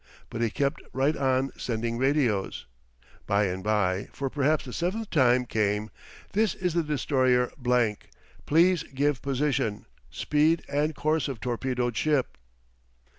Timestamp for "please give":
8.47-9.21